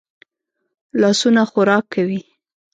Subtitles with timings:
[1.01, 2.19] لاسونه خوراک کوي